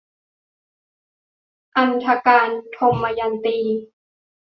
[1.75, 3.59] อันธการ- ทมยันตี